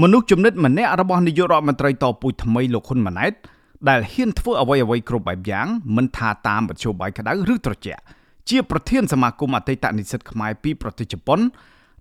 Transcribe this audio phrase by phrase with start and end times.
[0.00, 3.32] មនុស្សចំណិតម្នាក់របស់នាយករដ្ឋមន្ត្រីតពូជថ្មីលោកហ៊ុនម៉ាណែត
[3.88, 8.02] ដែលហ៊ានធ្វើអ្វីអ្វីគ្រប់បែបយ៉ាងមិនថាតាមមធ្យោបាយក្តៅឬត្រជាក់
[8.48, 11.40] ជាប្រធានសមាគមអតីតនិស្សិតខ្មែរពីប្រទេសជប៉ុន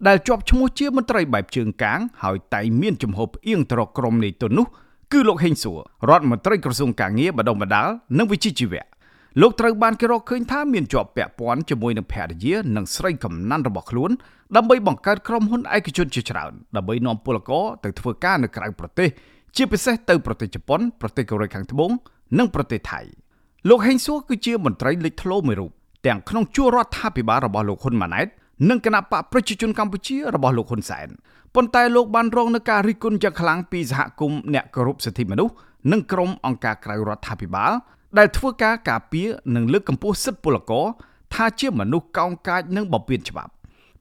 [0.08, 4.66] ដែលជាប់ឈ្មោះជាមន្ត្រីបែបជើងកាងហើយតែងមានជំហរផ្អៀងទៅរកក្រុមនៃទុននោះ
[5.12, 5.80] គឺលោកហេងសួរ
[6.10, 7.88] រដ្ឋមន្ត្រីក្រសួងកាងារបដិបដាល
[8.18, 8.84] និងវិជ្ជាជីវៈ
[9.42, 14.12] លោកត្រូវបានគេរកឃើញថាមានជាប់ពាក់ព័ន្ធជាមួយនឹងភរិយានិងស្រីកំណាន់របស់ខ្លួន
[14.56, 19.10] ដើម្បីបង្កើតក្រុមហ៊ុនឯកជនជាច្រើនដើម្បីនាំពលករទៅធ្វើការនៅក្រៅប្រទេស
[19.56, 21.92] ជាពិសេសទៅប្រទេសជប៉ុនប្រទេសកូរ៉េខាងត្បូង
[22.40, 23.02] និងប្រទេសថៃ
[23.70, 25.72] លោកហេងសួរគឺជាមន្ត្រីលេចធ្លោមួយរូប
[26.06, 28.28] ទាំងក្នុងជួររដ្ឋាភិបាលរបស់លោកហ៊ុនម៉ាណែត
[28.70, 31.08] និងគណៈបកប្រជាជនកម្ពុជារបស់លោកហ៊ុនសែន
[31.56, 35.54] ប៉ុន្តែលោកបានរងនឹងការរិះគន់យ៉ាងខ្លាំងពីសហគមន៍អ្នកគោរពសិទ្ធិមនុស្ស
[35.92, 37.72] និងក្រុមអង្គការក្រៅរដ្ឋាភិបាល
[38.18, 40.86] ដែលធ្វើការការពារនិងលើកកម្ពស់សិទ្ធិពលករ
[41.34, 43.52] ថាជាមនុស្សកោងកាចនិងបំពានច្បាប់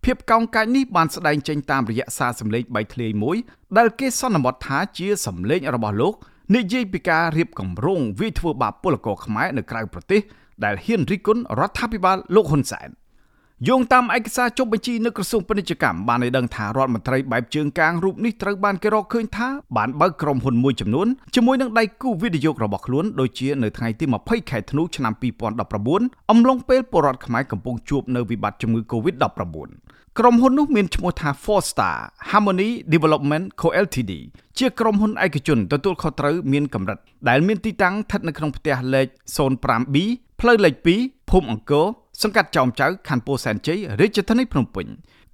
[0.04, 3.36] ភាពកោងកាចនេះបានស្ដែងចេញតាមរយៈសារសម្លេងបៃធ្លាយមួយ
[3.78, 6.14] ដែលគេសន្មតថាជាសម្លេងរបស់លោក
[6.56, 10.20] និយាយពីការរៀបគម្រោងវិធ្វើបាបពលករខ្មែរនៅក្រៅប្រទេស
[10.64, 12.88] ដែលហ៊ានរិះគន់រដ្ឋាភិបាលលោកហ៊ុនសែន
[13.68, 25.12] យោងតាមឯកសារចុះបញ្ជីនៅក្រសួងពាណិជ្ជកម្មបានឲ្យដឹងថារដ្ឋមន្ត្រីបែបជើងកាងរូបនេះត្រូវបានគេរកឃើញថាបានបើកក្រុមហ៊ុនមួយចំនួនជាមួយនឹងដៃគូវិនិយោគរបស់ខ្លួនដូចជានៅថ្ងៃទី20ខែធ្នូឆ្នាំ
[25.72, 29.68] 2019អំឡុងពេលពលរដ្ឋខ្មែរកំពុងជួបនៅវិបត្តិជំងឺ Covid-19
[30.18, 31.96] ក្រុមហ៊ុននោះមានឈ្មោះថា Four Star
[32.30, 34.12] Harmony Development Co Ltd
[34.58, 39.06] ជាក្រុមហ៊ុនឯកជនទទួលខុសត្រូវមានកម្រិតដែលមានទីតាំងស្ថិតនៅក្នុងផ្ទះលេខ
[39.58, 39.96] 05B
[40.40, 41.86] ផ្លូវលេខ2ភូមិអង្គរ
[42.22, 44.86] សង្កាត់ចោមចៅខណ្ឌពោធិ៍សែនជ័យរាជធានីភ្នំពេញ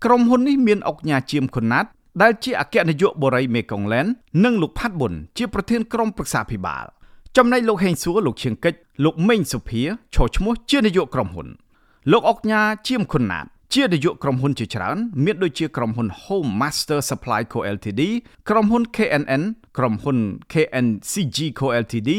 [0.04, 1.86] ក្រុមហ៊ុននេះមានអុកញ៉ាជាមខុនណាត
[2.22, 4.06] ដែលជាអគ្គនាយកបរិយមេកុងឡែន
[4.44, 6.84] និងលោកផាត់ប៊ុនជាប្រធានក្រុមប្រឹក្សាភិបាល
[7.36, 9.82] ចំណែកលោកហេងសួរលោកឈៀងកិច្ចលោកមេងសុភា
[10.14, 11.48] ឈរឈ្មោះជានាយកក្រុមហ៊ុន
[12.12, 18.02] លោកអុកញ៉ាជាមខុនណាតជានាយកក្រុមហ៊ុនជាច្រើន មានដូចជាក្រុមហ៊ុន Home Master Supply Co Ltd
[18.48, 19.42] ក្រុមហ៊ុន KNN
[19.78, 20.18] ក្រុមហ៊ុន
[20.52, 22.10] KNCG Co Ltd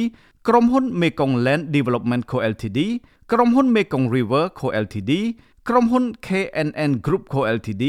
[0.48, 2.80] ក្រុមហ៊ុន Mekong Land Development Co Ltd
[3.31, 5.11] ក្រុមហ៊ុន Mekong River Co Ltd
[5.70, 7.83] ក្រុមហ៊ុន KNN Group Co Ltd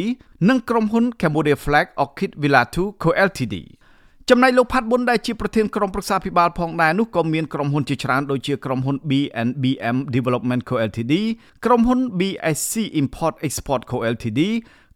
[0.49, 3.55] និងក្រុមហ៊ុន Cambodia Flag Orchid Villa 2 Co Ltd
[4.29, 11.15] ចំណែកលោកផាត់ប៊ុនដែលជាប្រធានក្រុមប្រឹក្សាភិបាលផងដែរនោះក៏មានក្រុមហ៊ុនជាច្រើនដូចជាក្រុមហ៊ុន BNBM Development Co Ltd
[11.65, 14.41] ក្រុមហ៊ុន BSC Import Export Co Ltd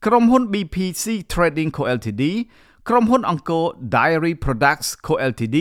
[0.06, 2.22] ក្រុមហ៊ុន BPC Trading Co Ltd
[2.88, 3.64] ក្រុមហ៊ុនអង្គរ
[3.96, 5.58] Dairy Products Co Ltd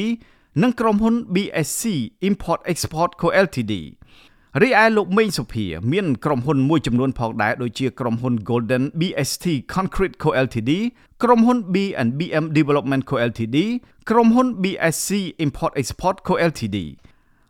[0.59, 1.83] និងក្រុមហ៊ុន BSC
[2.29, 3.73] Import Export Co Ltd
[4.61, 10.71] រីឯលោកមេងសុភា មានក្រុមហ៊ុនមួយចំនួនផងដែរដូចជាក្រុមហ៊ុន Golden BST Concrete Co Ltd
[11.23, 13.57] ក្រុមហ៊ុន B&BM Development Co Ltd
[14.09, 15.09] ក្រុមហ៊ុន BSC
[15.45, 16.77] Import Export Co Ltd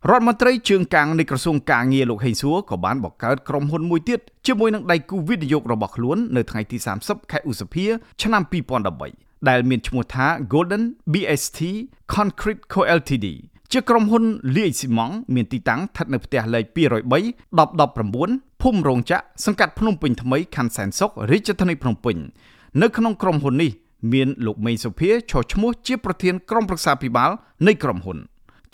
[0.10, 7.86] រដ្ឋមន្ត្រីជើងកាងនៃក្រសួងកាងារលោកហេងសួរក៏បានបង្កើតក្រុមហ៊ុនមួយទៀតជាមួយនឹងដៃគូវិនិយោគរបស់ខ្លួននៅថ្ងៃទី30ខែឧសភា
[8.22, 11.60] ឆ្នាំ2013 ដែលមានឈ្មោះថា Golden BST
[12.14, 13.28] Concrete Co Ltd
[13.72, 14.24] ជាក្រុមហ៊ុន
[14.58, 16.78] លាយស៊ីម៉ង់មានទីតាំងស្ថិតនៅផ្ទះលេខ203
[17.68, 22.18] 1019ភូមិរោងចក្រសង្កាត់ភ្នំពេញថ្មីខណ្ឌសែនសុខរាជធានីភ្នំពេញ
[22.82, 23.72] នៅក្នុងក្រុមហ៊ុននេះ
[24.14, 27.32] មានលោកមេងសុភាឈរឈ្មោះជាប្រធានក្រុមប្រឹក្សាភិបាល
[27.68, 28.18] នៃក្រុមហ៊ុន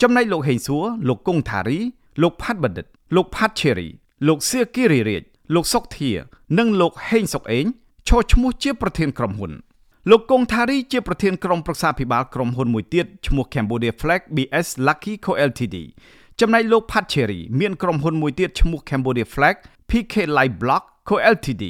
[0.02, 1.78] ចំណែកលោកហេងសួរលោកគង់ថារី
[2.22, 2.86] លោកផាត់បណ្ឌិត
[3.16, 3.88] លោកផាត់ឆេរី
[4.28, 5.22] លោកសៀគីរីរាជ
[5.54, 6.10] លោកសុកធា
[6.58, 7.66] និងលោកហេងសុកអេង
[8.08, 9.52] ឈរឈ្មោះជាប្រធានក្រុមហ៊ុន
[10.10, 15.76] លោកកុងថារីជាប្រធានក្រុមប្រឹក្សាភិបាលក្រុមហ៊ុនមួយទៀតឈ្មោះ Cambodia Flag BS Lucky Co Ltd
[16.40, 19.56] ចំណែកលោក Pat Cherry មានក្រុមហ៊ុនមួយទៀតឈ្មោះ Cambodia Flag
[19.90, 21.64] PK Light Block Co Ltd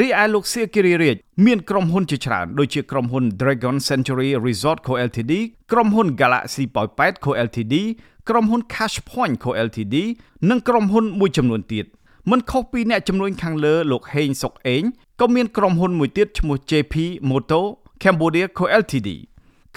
[0.00, 1.16] រីឯលោកសៀគិរីរាជ
[1.46, 5.32] មានក្រុមហ៊ុនជាច្រើនដូចជាក្រុមហ៊ុន Dragon Century Resort Co Ltd
[5.72, 7.74] ក្រុមហ៊ុន Galaxy Point 8 Co Ltd
[8.28, 9.96] ក្រុមហ៊ុន Cash Point Co Ltd
[10.50, 11.86] និងក្រុមហ៊ុនមួយចំនួនទៀត
[12.30, 14.82] មិនខុសពីអ្នកជំនួញខាងលើលោកហេងសុកអេង
[15.20, 16.94] ក៏មានក្រុមហ៊ុនមួយទៀតឈ្មោះ JP
[17.30, 17.60] Moto
[18.02, 19.08] Cambodia Co Ltd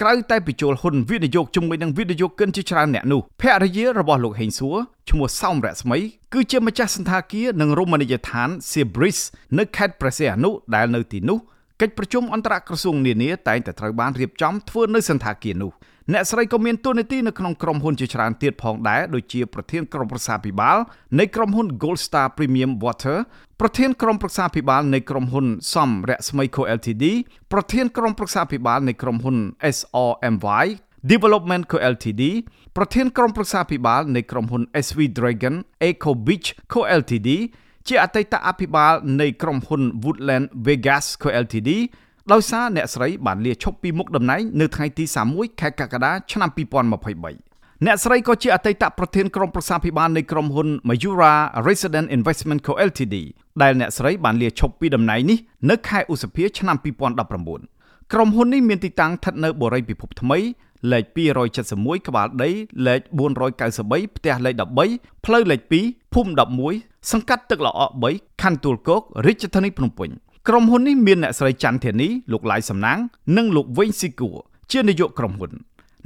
[0.00, 4.76] ក្រៅតែពីចូលហ៊ុនវិនិយោគជាមួយនឹងវិនិយោគិនជាច្រើនអ្នកនោះភរិយារបស់លោកហេងសួរ
[5.10, 5.98] ឈ្មោះសោមរស្មី
[6.32, 9.18] គឺជាម្ចាស់សន្តាគារនិងរមណីយដ្ឋាន Sibris
[9.58, 11.38] នៅខេត្តព្រះសីហនុដែលនៅទីនោះ
[11.80, 15.72] កិច្ចប្រជុំអន្តរក្រសួងនានាតែងតែត្រូវបានរៀបចំធ្វើនៅសន្តាគារនោះ
[16.12, 20.78] អ្នកស្រីក៏មានតួនាទីនៅក្នុងក្រុមហ៊ុនជាច្រើនទៀតផងដែរដូចជាប្រធានក្រុមប្រឹក្សាភិបាល
[21.18, 23.18] នៃក្រុមហ៊ុន Gold Star Premium Water
[23.60, 27.04] ប្រធានក្រុមប្រឹក្សាភិបាលនៃក្រុមហ៊ុនសំរស្មី Co Ltd
[27.52, 29.36] ប្រធានក្រុមប្រឹក្សាភិបាលនៃក្រុមហ៊ុន
[29.76, 30.66] SRMY
[31.10, 32.22] Development Co Ltd
[32.76, 35.54] ប្រធានក្រុមប្រឹក្សាភិបាលនៃក្រុមហ៊ុន SV Dragon
[35.88, 37.28] Eco Beach Co Ltd
[37.88, 41.70] ជាអតីតអភិបាលនៃក្រុមហ៊ុន Woodland Vegas Co Ltd
[42.32, 51.34] ដោយសារអ្នកស្រីបានលាឈប់ពីមុខតំណែងនៅថ្ងៃទី31ខែកក្កដាឆ្នាំ2023អ្នកស្រីក៏ជាអតីតប្រធានក្រុមប្រឹក្សាភិបាលនៃក្រុមហ៊ុន Mayura
[51.68, 53.16] Resident Investment Co Ltd
[53.62, 55.38] ដែលអ្នកស្រីបានលាឈប់ពីតំណែងនេះ
[55.70, 56.76] នៅខែឧសភាឆ្នាំ
[57.44, 60.38] 2019ក្រុមហ៊ុននេះមានទីតាំងស្ថិតនៅបូរីពិភពថ្មី
[60.92, 61.04] លេខ
[61.56, 62.50] 271ក្បាលដី
[62.86, 63.00] លេខ
[63.58, 64.54] 493ផ្ទះលេខ
[64.90, 66.32] 13ផ្លូវលេខ2ភូមិ
[66.70, 67.80] 11សង្កាត់ទឹកល្អ
[68.12, 70.10] 3ខណ្ឌទួលគោករាជធានីភ្នំពេញ
[70.50, 72.98] ក្រុមហ៊ុននេះមានអ្នកស្រីច័ន្ទធានីលោកឡាយសំណាង
[73.36, 74.36] និងលោកវិញស៊ីគួរ
[74.72, 75.52] ជានាយកក្រុមហ៊ុន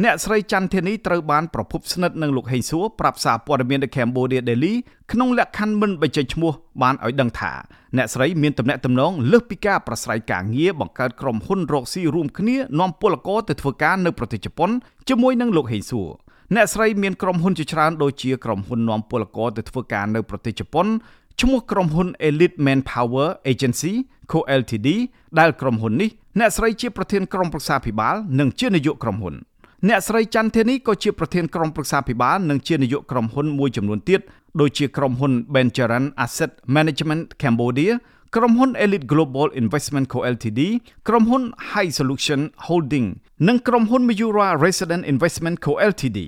[0.04, 4.74] អ្នកស្រីច័ន្ទធានីត្រូវបានប្រពន្ធស្និទ្ធនឹងលោកហេងសួរប្រាប់សារព័ត៌មាន The Cambodia Daily
[5.12, 6.52] ក្នុងលក្ខខណ្ឌមិនបញ្ចេញឈ្មោះ
[6.82, 7.52] បានឲ្យដឹងថា
[7.96, 14.70] អ្នកស្រីមានទំនាក់ទំនងលើសពីការប្រស្រ័យការងារបង្កើតក្រុមហ៊ុនរកស៊ីរួមគ្នានាំពលករទៅធ្វើការនៅប្រទេសជប៉ុន
[15.08, 16.08] ជាមួយនឹងលោកហេងសួរ
[16.54, 20.86] អ្នកស្រីមានក្រុមហ៊ុនជាច្រើនដូចជាក្រុមហ៊ុននាំពលករទៅធ្វើការនៅប្រទេសជប៉ុន
[21.40, 23.92] ឈ្មោះក្រុមហ៊ុន Elite Manpower Agency
[24.32, 24.88] Co Ltd
[25.38, 29.34] ដែលក្រុមហ៊ុននេះអ្នកស្រីជាប្រធានក្រុមប្រឹក្សាភិបាលនិងជានាយកក្រុមហ៊ុន
[29.88, 34.20] អ្នកស្រីច័ន្ទធានីក៏ជាប្រធានក្រុមប្រឹក្សាភិបាលនិងជានាយកក្រុមហ៊ុនមួយចំនួនទៀត
[34.60, 37.92] ដូចជាក្រុមហ៊ុន Benjaran Asset Management Cambodia
[38.36, 40.60] ក្រុមហ៊ុន Elite Global Investment Co Ltd
[41.08, 43.08] ក្រុមហ៊ុន High Solution Holding
[43.48, 46.18] និងក្រុមហ៊ុន Miura Resident Investment Co Ltd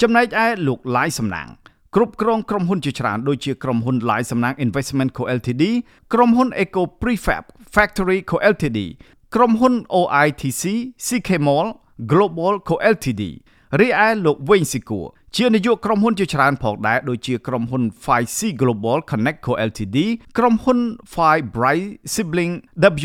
[0.00, 1.48] ចំណែកឯលោកឡាយសំណាង
[1.94, 5.64] គ្រប់គ្រងក្រុមហ៊ុនជាច្រើនដូចជាក្រុមហ៊ុន Lai សំណាង Investment Co Ltd
[6.12, 7.44] ក្រុមហ៊ុន Eco Prefab
[7.74, 8.78] Factory Co Ltd
[9.34, 10.62] ក្រុមហ៊ុន OITC
[11.06, 11.66] CK Mall
[12.12, 13.22] Global Co Ltd
[13.80, 15.06] រីឯលោកវិញស៊ីគួរ
[15.36, 19.98] ជានាយកក្រុមហ៊ុនជាច្រើនផងដែរដូចជាក្រុមហ៊ុន 5C Global Connect Co Ltd
[20.38, 20.78] ក្រុមហ៊ុន
[21.14, 22.54] 5 Bright Sibling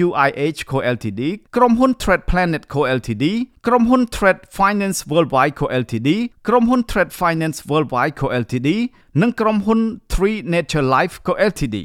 [0.05, 1.21] WIH Co Ltd
[1.55, 3.25] ក្រុមហ៊ុន Trade Planet Co Ltd
[3.67, 6.09] ក្រុមហ៊ុន Trade Finance Worldwide Co Ltd
[6.47, 8.69] ក្រុមហ៊ុន Trade Finance Worldwide Co Ltd
[9.21, 9.79] និងក្រុមហ៊ុន
[10.13, 11.77] Tree Nature Life Co Ltd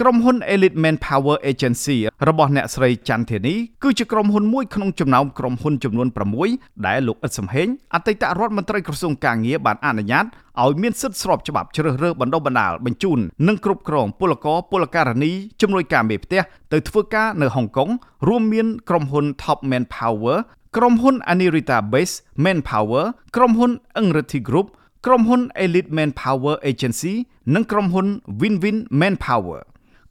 [0.00, 1.96] ក្រុមហ៊ុន Elite Manpower Agency
[2.28, 6.08] របស់អ្នកស្រីច័ន្ទធានីគឺជាក្រុមហ៊ុនមួយក្នុងចំណោមក្រុមហ៊ុនចំនួន
[6.46, 10.24] 6ដែលលោកអ៊ិតសំហេងអតីតរដ្ឋមន្ត្រីក្រសួងកាងារបានអនុញ្ញាត
[10.62, 13.18] ឲ្យមានសិទ្ធិស្របច្បាប់ជ្រើសរើសបណ្ដុះបណ្ដាលបញ្ជូន
[13.48, 16.40] និងគ្រប់គ្រងពលករពលករនីជំនួយការមេផ្ទះ
[16.72, 17.88] ទៅធ្វើការនៅហុងកុង
[18.28, 20.38] រួមមានក្រុមហ៊ុន Top Manpower
[20.76, 22.14] ក្រុមហ៊ុន Anirita Base
[22.44, 23.04] Manpower
[23.36, 23.70] ក្រុមហ៊ុន
[24.00, 24.66] Engrity Group
[25.06, 27.14] ក្រុមហ៊ុន Elite Manpower Agency
[27.54, 28.06] និងក្រុមហ៊ុន
[28.40, 29.60] Winwin Manpower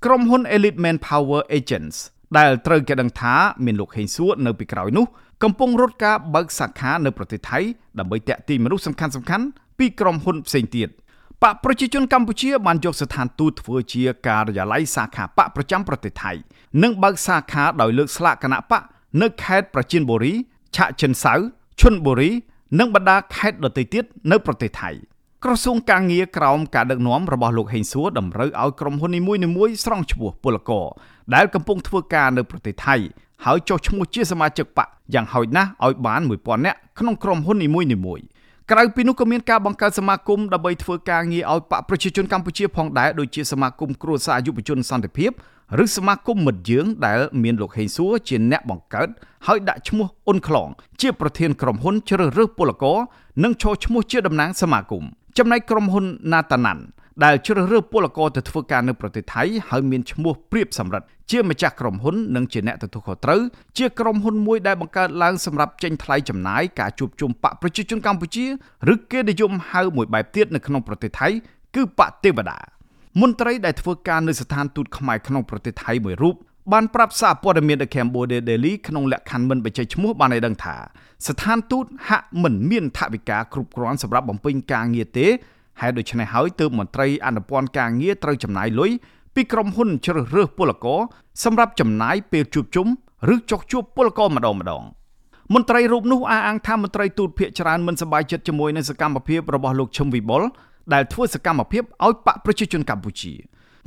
[0.06, 1.98] ក្រុមហ៊ុន Elite Manpower Agents
[2.38, 3.36] ដែលត្រូវគេដឹងថា
[3.66, 5.06] មានលោកហេងសួរនៅពីក្រោយនោះ
[5.44, 7.60] កំពុងរត់ការបើកសាខានៅប្រទេសថៃ
[8.00, 9.46] ដើម្បីតាក់ទាញមនុស្សសំខាន់សំខាន់
[9.78, 10.90] ពីក្រុមហ៊ុនផ្សេងទៀត
[11.44, 16.32] បកប្រជាជនកម្ពុជាបានយកស្ថានទូតធ្វើជាការិយាល័យសាខាបកប្រចាំប្រទេសថៃ
[16.84, 18.82] និងបើកសាខាដោយលើកស្លាកគណៈបក
[19.22, 20.34] នៅខេត្តប្រជិនបុរី
[20.76, 21.34] ឆៈចិនសៅ
[21.80, 22.32] ឈុនបុរី
[22.80, 24.92] និងបណ្ដាខេត្តដទៃទៀតនៅប្រទេសថៃ។
[25.46, 30.86] ក្រសួងការងារក្រោមការដឹកនាំរបស់លោកហេងសួរតម្រូវឲ្យក្រុមហ៊ុននីមួយៗស្រង់ឈ្មោះពលករ
[31.36, 32.96] ដែលកំពុងធ្វើការនៅប្រទេសថៃ
[33.46, 38.24] ហើយចុះឈ្មោះជាសមាជិកបកយ៉ាងហោចណាស់ឲ្យបាន1000នាក់ក្នុងក្រុមហ៊ុននីមួយៗ
[38.72, 45.32] ក្រៅពីនោះក៏មានការបង្កើតសមាគមដើម្បីធ្វើការងារឲ្យបកប្រជាជនកម្ពុជាផងដែរដូចជាសមាគមគ្រួសារយុវជនសន្តិភាព
[45.84, 49.10] ឬសមាគមមិត្តយើងដែលមានលោកហេងសួរជាអ្នកបង្កើត
[49.48, 50.70] ហើយដាក់ឈ្មោះអ៊ុនខ្លង
[51.02, 52.98] ជាប្រធានក្រុមហ៊ុនជ្រើសរើសពលករ
[53.44, 55.06] និងឈរឈ្មោះជាតំណាងសមាគម
[55.40, 56.80] ចំណែកក្រុមហ៊ុន Natanan
[57.24, 63.42] ដែលជ្រើសរើសពលករទៅធ្វើការនៅប្រទេសថៃហើយមានឈ្មោះព្រៀបសម្រិទ្ធជាម្ចាស់ក្រុមហ៊ុននិងជាអ្នកទទួលខុសត្រូវ
[63.78, 68.46] ជាក្រុមហ៊ុនមួយដែលបង្កើតឡើងសម្រាប់ចេញថ្លៃចំណាយការជួបជុំបកប្រជាជនកម្ពុជា
[68.94, 71.28] ឬគេនិយមហៅមួយបែបទៀតនៅក្នុងប្រទេសថៃ
[71.76, 72.58] គឺបកទេវតា
[73.22, 76.36] មន្ត្រីដែលធ្វើការនៅស្ថានទូតខ្មែរក្នុងប្រទេសថៃមួយរូប
[76.72, 80.76] បានប្រាប់សារព័ត៌មាន The Cambodia Daily ក្នុងលក្ខខណ្ឌមិនបញ្ចេញឈ្មោះបានឲ្យដឹងថា
[81.28, 85.28] ស្ថានទូតហាក់មិនមានថវិកាគ្រប់គ្រាន់សម្រាប់បំពេញការងារទេ
[85.82, 88.92] ហេតុដូច្នេះហើយទើបមន្ត្រីអនុព័ន្ធការងារត្រូវចំណាយលុយ
[89.36, 91.00] ពីក្រុមហ៊ុនជ្រើសរើសពលករ
[91.44, 92.88] សម្រាប់ចំណាយពេលជួបជុំ
[93.34, 94.84] ឬចុះជួបពលករម្ដងម្ដង
[95.54, 100.44] មន្ត្រីរូបនោះអះអាងថាមន្ត្រីទូតភាគច្រើនមិនសប្បាយចិត្តជាមួយនឹងសកម្មភាពរបស់លោកឈឹមវិបុល
[100.94, 103.34] ដែលធ្វើសកម្មភាពឲ្យបកប្រជាជនកម្ពុជា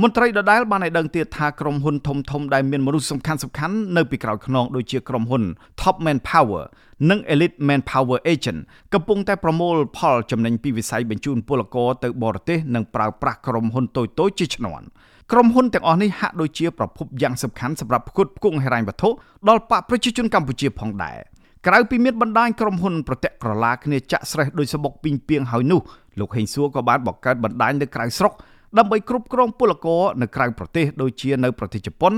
[0.00, 5.42] មន្ត្រីដដែលបានឲ្យដឹងទៀតថាក្រុមហ៊ុនធំធំដែលមានមនុស្សសំខាន់សំខាន់នៅពីក្រោយខ្នងដូចជាក្រុមហ៊ុន
[5.80, 6.64] Top Manpower
[7.10, 8.60] និង Elite Manpower Agent
[8.94, 14.86] កំពុងតែប្រមូលផលចំណេញពីវិស័យបញ្ជូនពលករទៅបរទេសនិងប្រើប្រាស់ក្រុមហ៊ុនតូចៗជាឈ្នន់
[15.32, 19.08] ក្រុមហ៊ុនទាំងអស់នេះហាក់ដូចជាប្រភពយ៉ាងសំខាន់សម្រាប់ផ្គត់ផ្គង់ហិរញ្ញវត្ថុ
[19.48, 21.18] ដល់បកប្រជាជនកម្ពុជាផងដែរ
[21.66, 25.80] ក្រៅពីមានបណ្ដាញក្រុមហ៊ុនប្រតិក្រឡាគ្នាចាក់ស្រេះដោយសបុកពីងពីងហើយនោះ
[26.18, 28.32] លោកហេងសួរក៏បានបង្កើតបណ្ដាញនៅក្រៅស្រុក
[28.78, 32.12] ដើម្បីគ្រប់គ្រងពលករនៅក្រៅប្រទេសដូចជានៅប្រទេសជប៉ុន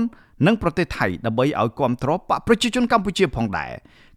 [0.47, 3.71] និងប្រទេសថៃដើម្បីឲ្យគ្រប់គ្រងបកប្រជាជនកម្ពុជាផងដែរ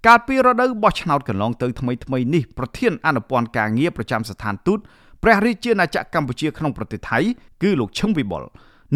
[0.06, 4.78] កាលពីរដូវបោះឆ្នោតកន្លងទៅថ្មីថ្មីនេះប្រធានអនុព័ន្ធការងារប្រចាំស្ថានទូត
[5.22, 7.18] ព្រះរាជាណាចក្រកម្ពុជាក្នុងប្រទេសថៃ
[7.62, 8.42] គឺលោកឈឹងវិបុល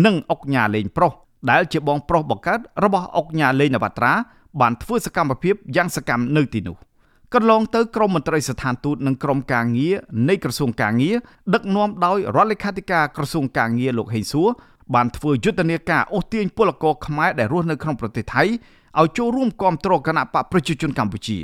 [0.05, 1.13] និងអុកញ៉ាលេងប្រុស
[1.51, 4.13] ដែលជាបងប្រុសបង្កើតរបស់អុកញ៉ាលេងនវត្រា
[4.61, 6.77] បានធ្វើសកម្មភាពយ៉ាងសកម្មនៅទីនោះ។
[7.37, 9.95] កន្លងទៅក្រមមន្ត្រីស្ថានទូតនិងក្រមការងារ
[10.29, 11.17] នៃក្រសួងការងារ
[11.55, 14.49] ដឹកនាំដោយរដ្ឋលេខាធិការក្រសួងការងារលោកហេងសួរ
[14.95, 18.43] បានធ្វើយុទ្ធនាការអូសទាញពលករខ្មែរដែលរស់នៅក្នុងប្រទេសថៃ
[19.01, 21.39] ឲ្យចូលរួមគ្រប់គ្រងគណៈបកប្រជាជនកម្ពុជា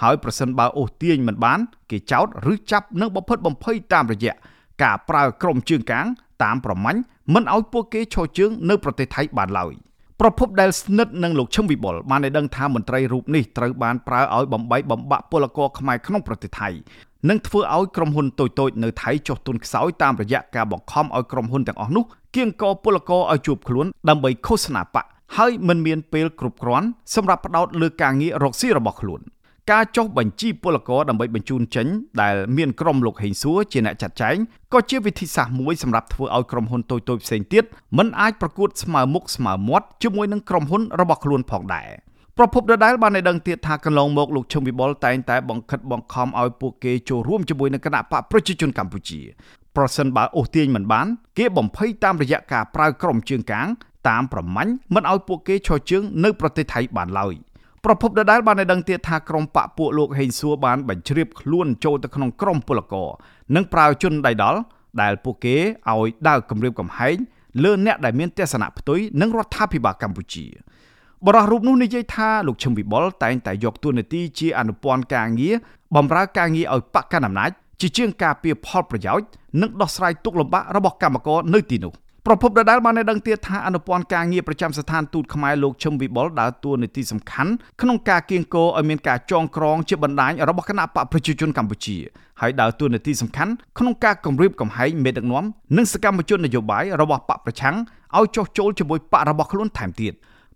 [0.00, 4.34] ហើយប្រសិនបើអូសទាញមិនបានគេចោទឬចាប់និងបំផិតបំភ័យតាមរយៈ
[4.82, 6.06] ការប្រើក្រុមជើងកាង
[6.42, 7.00] តាមប្រម៉ាញ់
[7.34, 9.74] មិនឲ្យពួកគេឈរជើងនៅប្រទេសថៃបានឡើយ
[10.20, 16.68] ប្រពន្ធដែលស្និទ្ធនឹងលោកឈឹមវិបុលបានឲ្យដឹងថាមន្ត្រីរូបនេះត្រូវបានប្រើឲ្យបំបីបំបាក់ពលករខ្មែរក្នុងប្រទេសថៃ
[17.28, 25.04] និងធ្វើឲ្យក្រុមហ៊ុនតូចៗនៅថៃចុះទុនខ្សោយតាមរយៈការបង្ខំឲ្យក្រុមហ៊ុនទាំងអស់នោះគៀងកពលករឲ្យជួបខ្លួនដើម្បីឃោសនាបក
[25.36, 29.20] ហើយមិនមានពេលគ្រប់គ្រាន់សម្រាប់ផ្ដោតលើការងាររកស៊ីរបស់ខ្លួន។
[29.70, 31.86] ការចុះបញ្ជីពលករដើម្បីបញ្ជូនចេញ
[32.22, 34.36] ដែលមានក្រុមលោកហេងសួរជាអ្នកចាត់ចែង
[34.72, 37.64] ក៏ជាវិធីសាស្ត្រមួយសម្រាប់ធ្វើឲ្យក្រុមហ៊ុនតូចៗផ្សេងទៀត
[37.98, 41.88] មិនអាចប្រកួតស្មើមុខស្មើមាត់ជាមួយនឹងក្រុមហ៊ុនរបស់ខ្លួនផងដែរ
[42.36, 49.20] ប្រពន្ធដដែលបានឲ្យដឹងទៀតថាកន្លងមកលោកឈឹមវិបុលតែងតែបង្ខិតបង្ខំឲ្យពួកគេចូលរួមជាមួយនឹងគណៈបកប្រជាជនកម្ពុជា
[49.76, 51.06] ប្រសិនបើអូសទាញមិនបាន
[51.38, 53.68] គេបំភ័យតាមរយៈការប្រើក្រុមជើងកាង
[54.08, 57.34] តាមប្រម៉ាញ់មិនឲ្យពួកគេឈរជើងនៅប្រទេសថៃបានឡើយ។
[57.84, 63.08] ប្រពន្ធដដែលបានឲ្យដឹងទៀតថាក្រុមបកពួកលោកហេងសួរបានបញ្ជ្រាបខ្លួនចូលទៅក្នុងក្រុមពលករ
[63.54, 64.60] និងប្រើជនដៃដល់
[65.02, 65.56] ដែលពួកគេ
[65.92, 67.16] ឲ្យដើរគម្រាមកំហែង
[67.64, 70.46] លើអ្នកដែលមានទស្សនៈផ្ទុយនិងរដ្ឋាភិបាលកម្ពុជា
[71.26, 75.54] បរិះរូបនោះនិយាយថាលោកឈឹមវិបុលតែងតែយកតួនាទីជាអនុព័ន្ធការងារ
[75.96, 79.26] បម្រើការងារឲ្យបកកណ្ដាលអំណាចជាជាងការពៀផលប្រយោជន៍
[79.60, 81.92] និងដោះស្រាយទុកលំបាករបស់កម្មករនៅទីនោះ។
[82.26, 91.96] ប្រពន្ធដដែលបានឲ្យដឹងទៀតថាអនុព័ន្ធការងារប្រចាំស្ថានទូតខ្មែរលោកឈឹមវិបុលដើរតួនាទីសំខាន់ក្នុងការគៀងគរឲ្យមានការចងក្រងជាបណ្ដាញរបស់គណៈបកប្រជាជនកម្ពុជា
[92.40, 95.44] ហើយដើរតួនាទីសំខាន់ក្នុងការគម្រាមកំហែងមេដឹកនាំ
[95.76, 97.76] និងសកម្មជននយោបាយរបស់បកប្រឆាំង
[98.18, 100.12] ឲ្យចុះចូលជាមួយបករបស់ខ្លួនថែមទៀត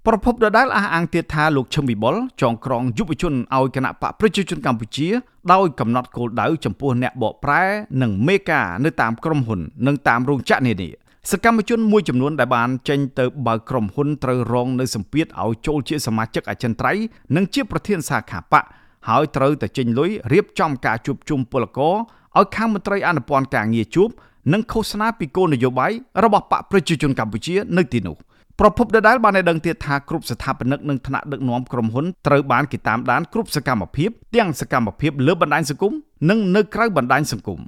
[0.07, 5.09] ប្រពន្ធដដែលអះអាងទៀតថាលោកឈឹមវិបុលចងក្រងយុវជនឲ្យគណៈបកប្រជាជនកម្ពុជា
[5.53, 7.63] ដោយកំណត់គោលដៅចំពោះអ្នកបកប្រែ
[8.03, 10.91] និងមេការនៅតាមក្រុមហ៊ុននិងតាមរោងចក្រនានា
[11.31, 17.03] សកម្មជនមួយចំនួនដែលបានចេញទៅបើកក្រុមហ៊ុនត្រូវរងនៅសម្ពាធឲ្យចូលជាសមាជិកអចិន្ត្រៃយ៍
[17.37, 18.65] និងជាប្រធានសាខាបក
[19.09, 21.95] ហើយត្រូវតែចេញលុយរៀបចំការជួបជុំពលករ
[22.39, 24.09] ឲ្យខាងមន្ត្រីអនុព័ន្ធការងារជួប
[24.53, 25.93] និងឃោសនាពីគោលនយោបាយ
[26.25, 28.17] របស់បកប្រជាជនកម្ពុជានៅទីនោះ
[28.61, 35.93] ប្រពន្ធដដែលបានឲ្យដឹងទៀតថាគ្រប់ស្ថាបនិកនិងថ្នាក់ដឹកនាំក្រុមហ៊ុនត្រូវបានគេតាមដានគ្រប់សកម្មភាពទាំងសកម្មភាពលើបណ្ដាញសង្គម
[36.31, 37.61] និងនៅក្រៅបណ្ដាញសង្គម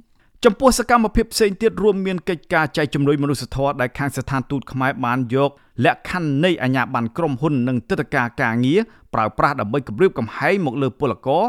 [0.45, 5.49] ចំពោះសកម្មភាពផ្សេងទៀតរួមមានកិច្ចការចែកជំនួយមនុស្សធម៌ដែលខាងស្ថានទូតខ្មែរបានយក
[5.85, 8.79] លក្ខខណ្ឌនៃអាជ្ញាប័ណ្ណក្រុមហ៊ុននិងទឹកតការការងារ
[9.13, 11.43] ប្រើប្រាស់ដើម្បីគម្រាមកំហែងមកលើពលករ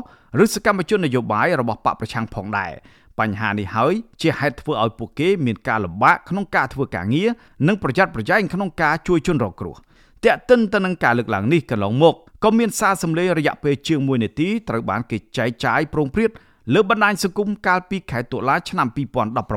[0.45, 2.73] ឬសកម្មជននយោបាយរបស់បកប្រឆាំងផងដែរ
[3.18, 7.28] បញ្ហានេះហើយជាហេតុធ្វើឲ្យពួកគេមានការលំបាកក្នុងការធ្វើការងារ
[7.68, 9.76] និងប្រយ័ត្នប្រយែងក្នុងការជួយជនរងគ្រោះ
[10.25, 12.14] តែកតិនទៅនឹងការលើកឡើងនេះកន្លងមក
[12.45, 16.30] ក៏មានសារសម្លេងរយៈពេលជាង1នាទីត្រូវបានគេចែកចាយប្រងព្រាត
[16.75, 18.88] លើបណ្ដាញសង្គមកាលពីខែតុលាឆ្នាំ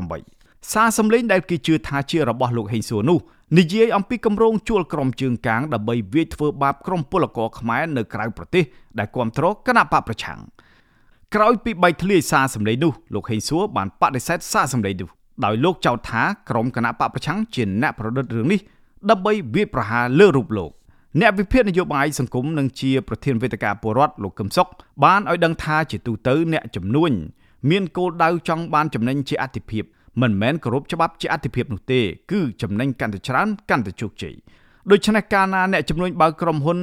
[0.00, 3.18] 2018សារសម្លេងដែលគេជឿថាជារបស់លោកហេងសួរនោះ
[3.58, 8.64] និយាយអំពីគម្រោងជួលក្រុមជើងកាងដើម្បីវាយធ្វើបាបក្រុមពលករខ្មែរនៅក្រៅប្រទេស
[8.98, 10.38] ដែលគ្រប់គ្រងគណៈបកប្រឆាំង
[11.34, 15.08] ក្រោយពីបៃធ្លាយសារសម្លេងនោះលោកហេងសួរបានបដិសេធសារសម្លេងនោះ
[15.44, 18.60] ដោយលោកចោទថាក្រុមគណៈបកប្រឆាំងជាអ្នកប្រឌិតរឿងនេះ
[19.10, 20.70] ដើម្បីវាយប្រហារលើរូបលោក
[21.20, 24.68] អ្នកវិភាគនយោបាយសង្គមនិងជាប្រធានវេទិកាពលរដ្ឋលោកកឹមសុខ
[25.04, 27.10] បានឲ្យដឹងថាជាទូទៅអ្នកជំនួញ
[27.70, 29.84] មានគោលដៅចង់បានចំណេញជាអតិភិប
[30.20, 32.00] មិនមែនគោរពច្បាប់ជាអតិភិបនោះទេ
[32.30, 34.34] គឺចំណេញកាន់តែច្រើនកាន់តែជោគជ័យ
[34.90, 36.78] ដូច្នេះកាលណាអ្នកជំនួញបើក្រុមហ៊ុន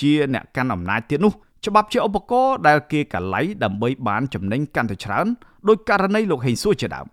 [0.00, 1.32] ជាអ្នកកាន់អំណាចទៀតនោះ
[1.66, 5.26] ច្បាប់ជាឧបករណ៍ដែលគេកលៃដើម្បីបានចំណេញកាន់តែច្រើន
[5.68, 7.06] ដោយករណីលោកហេងសួរជាដើម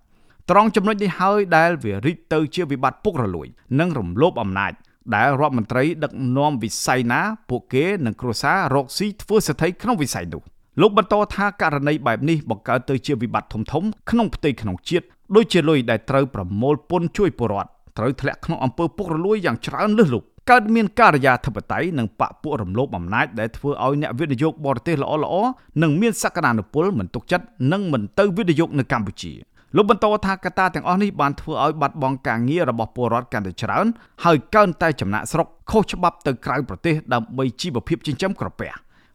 [0.49, 3.47] ត្រង់ចំណុចនេះហើយដែលវារីកទៅជាវិបត្តិពុករលួយ
[3.79, 4.73] និងរំលោភអំណាច
[5.15, 10.41] ដែលរដ្ឋមន្ត្រីដឹកនាំវិស័យណាពួកគេនឹងគ្រួសាររកស៊ីធ្វើសេដ្ឋីក្នុងវិស័យនោះ
[10.81, 15.05] លោកបន្តថាករណីបែបនេះបង្កើតទៅជាវិបត្តិធំធំក្នុងផ្ទៃក្នុងជាតិ
[15.36, 25.50] ដូចជាលុយដែលត្រូវប្រមូលពន្ធជួយពលរដ្ឋត្រូវធ្លាក់ក្នុងអំពើពុករលួយយ៉ាងច្រើនលើសលប់កើតមានការិយាធិបតេយ្យនិងបកពួករំលោភអំណាចដែលធ្វើឲ្យអ្នកវិនិយោគបរទេសល្អៗ
[25.81, 29.31] និងមានសក្តានុពលមិនទុកចិត្តនិងមិនទៅវិនិយោគនៅកម្ពុជា។
[29.75, 33.85] លោកបន្តថាកត្តាទាំងអស់នេះបានធ្វើឲ្យបាត់បង់ការងាររបស់ពលរដ្ឋកាន់តែច្រើន
[34.25, 38.71] ហើយកើនតែចំណាក់ស្រុកខុសច្បាប់ទៅក្រៅប្រទេសដើម្បីជីវភាពចិញ្ចឹមក្រពះ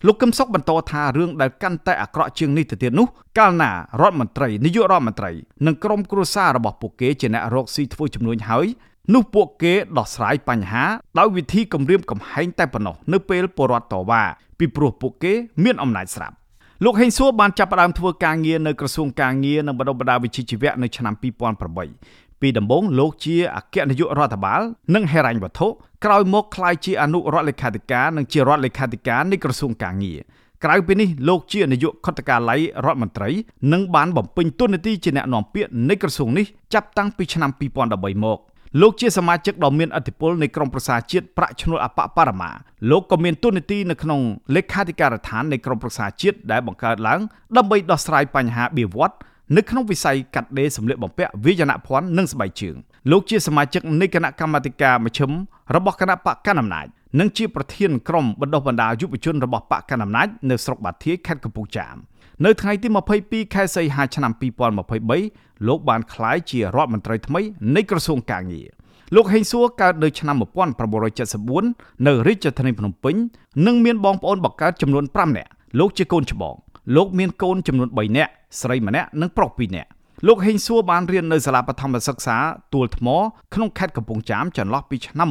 [0.07, 3.07] លោកកឹមសុខបន្តថារឿងដែលកាន់តែអាក្រក់ជាងនេះទៅទៀតនោះ
[3.39, 3.71] កាលណា
[4.01, 5.31] រដ្ឋមន្ត្រីនាយករដ្ឋមន្ត្រី
[5.67, 8.67] និងក្រុមគ្រួសាររបស់ពួកគេជាអ្នករកស៊ីធ្វើជំនួញហើយ
[9.15, 10.85] នោះពួកគេដោះស្រាយបញ្ហា
[11.19, 14.23] ដោយវិធីគម្រាមកំហែងតែប៉ុណ្ណោះនៅពេលពលរដ្ឋតវ៉ា
[14.59, 15.33] ពីព្រោះពួកគេ
[15.65, 16.37] មានអំណាចស្រាប់
[16.85, 21.15] លោកហេងសួរបានចាប់ផ្ដើមធ្វើការងារនៅក្រសួងការងារនិងបណ្ដុះបណ្ដាលវិជ្ជាជីវៈនៅឆ្នាំ
[21.79, 24.61] 2008ពីដំបូងលោកជាអគ្គនាយករដ្ឋបាល
[24.95, 25.69] និងហិរញ្ញវត្ថុ
[26.05, 30.19] ក្រោយមកក្លាយជាអនុរដ្ឋលេខាធិការនិងជារដ្ឋលេខាធិការនៃក្រសួងការងារ
[30.65, 33.31] ក្រៅពីនេះលោកជានាយកខុទ្ទកាល័យរដ្ឋមន្ត្រី
[33.73, 37.51] និងបានបំពេញតួនាទីជាអ្នកនាំពាក្យនៃក្រសួងនេះចាប់តាំងពីឆ្នាំ
[37.87, 38.39] 2013មក
[38.81, 42.51] លោកជាសមាជិកដ៏មានឥទ្ធិពលនៃក្រមប្រឹក្សាជាតិប្រាក់ឈ្នួលអបបរមា
[42.91, 44.21] លោកក៏មានតួនាទីនៅក្នុង
[44.55, 47.21] លេខាធិការដ្ឋាននៃក្រមប្រឹក្សាជាតិដែលបង្កើតឡើង
[47.57, 49.17] ដើម្បីដោះស្រាយបញ្ហាបៀវត្ស
[49.57, 52.77] នៅក្នុងវិស័យកាត់ដេរសម្លៀកបំពាក់វិញ្ញាណភ័ណ្ឌនិងស្បែកជើង
[53.11, 55.31] លោកជាសមាជិកនៃគណៈកម្មាធិការមជ្ឈិម
[55.75, 56.87] របស់គណៈបកកណ្ដាលអំណាច
[57.21, 61.97] និងជាប្រធានក្រុមបណ្ដុះបណ្ដាលយុវជនរបស់បកកណ្ដាលអំណាចនៅស្រុកបាធាយខេត្តកំពង់ចាម
[62.45, 62.89] នៅថ្ងៃទី
[63.23, 64.33] 22ខែសីហាឆ្នាំ
[64.99, 67.41] 2023លោកបានក្លាយជារដ្ឋមន្ត្រីថ្មី
[67.77, 68.69] នៃក្រសួងកាងារ
[69.15, 73.15] លោកហេងសួរកើតនៅឆ្នាំ1974នៅរាជធានីភ្នំពេញ
[73.67, 76.55] និងមានបងប្អូនបង្កើតចំនួន5នាក់លោកជាកូនច្បង
[76.97, 79.89] លោកមានកូនចំនួន3នាក់ស្រីម្នាក់និងប្រុស2នាក់
[80.25, 82.37] លោកហេងសួរបានរៀននៅសាលាបឋមសិក្សា
[82.75, 83.09] ទួលថ្ម
[83.55, 85.29] ក្នុងខេត្តកំពង់ចាមចន្លោះពីឆ្នាំ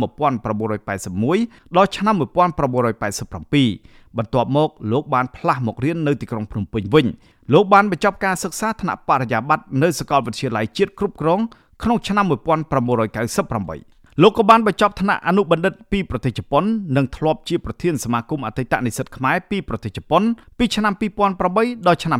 [0.65, 7.05] 1981ដល់ឆ្នាំ1987បន្ទាប់មកលោកបានផ្លាស់មករៀននៅទីក្រុងភ្នំពេញវិញ
[7.53, 11.39] លោកបានបញ្ចប់ការសិក្សាថ្នាក់បរិញ្ញាបត្រនៅសាកលវិទ្យាល័យជាតិគ្រប់គ្រង
[11.83, 16.63] ក្នុងឆ្នាំ1998 លោកក៏បានបញ្ចប់ថ្នាក់អនុបណ្ឌិតពីប្រទេសជប៉ុន
[16.97, 20.23] និងធ្លាប់ជាប្រធានសមាគមអតីតនិស្សិតខ្មែរពីប្រទេសជប៉ុន
[20.57, 20.93] ពីឆ្នាំ
[21.39, 22.19] 2008ដល់ឆ្នាំ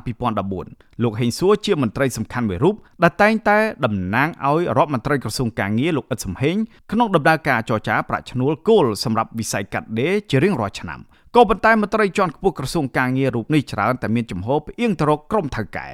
[0.52, 6.56] 2014លោកហេងសួរជាមន្ត្រីសំខាន់មួយរូបដែលតែងតែតំណាងឲ្យរដ្ឋមន្ត្រីក្រសួងកាងារលោកអ៊ិតសំហេង
[6.92, 11.00] ក្នុងដំណើរការចរចាប្រាក់ឈ្នួលគោលសម្រាប់វិស័យកាត់ដេរជារៀងរាល់ឆ្នាំ
[11.36, 15.88] ក៏ប៉ុន្តែមន្ត្រីជាន់ខ្ពស់ក្រសួងកាងាររូបនេះច្រើនតែមានចំហផ្អៀងទៅរកក្រុមថៅកែ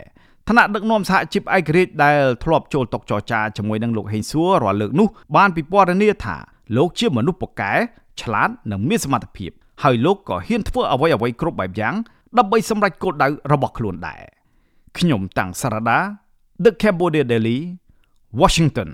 [0.50, 6.38] ថ្នាក់ដឹកនាំសហជីពឯករាជ្យដែលធ្លាប់ចូលតុចរចាជាមួយនឹងលោកហេងសួររាល់លើកនោះបានពិពណ៌នាថា
[6.78, 7.74] លោកជាមនុស្សពូកែ
[8.22, 9.52] ឆ្លាតនិងមានសមត្ថភាព
[9.84, 11.96] ហើយលោកក៏ហ៊ានធ្វើអ្វីអ្វីគ្រប់បែបយ៉ាង
[12.38, 14.22] ដើម្បីសម្រេចគោលដៅរបស់ខ្លួនដែរ
[14.98, 16.00] ខ្ញុំតាំងសារ៉ាដា
[16.64, 17.60] The Cambodia Daily
[18.40, 18.90] Washington